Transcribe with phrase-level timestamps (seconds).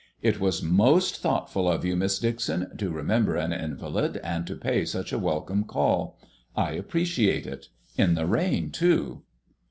[0.23, 4.83] "It was most thoughtful of you, Miss Dixon, to remember an invalid, and to pay
[4.83, 6.17] such a welcome call.
[6.55, 7.69] I appreciate it.
[7.99, 9.21] In the rain, too."